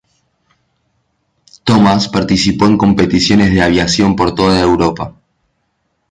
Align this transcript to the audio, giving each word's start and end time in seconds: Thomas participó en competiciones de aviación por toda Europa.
Thomas 1.63 2.07
participó 2.09 2.65
en 2.65 2.75
competiciones 2.75 3.53
de 3.53 3.61
aviación 3.61 4.15
por 4.15 4.33
toda 4.33 4.59
Europa. 4.59 5.13